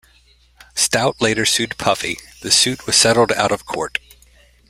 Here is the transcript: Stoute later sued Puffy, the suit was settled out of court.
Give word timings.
Stoute 0.73 1.21
later 1.21 1.45
sued 1.45 1.77
Puffy, 1.77 2.17
the 2.41 2.49
suit 2.49 2.87
was 2.87 2.95
settled 2.95 3.31
out 3.33 3.51
of 3.51 3.67
court. 3.67 3.99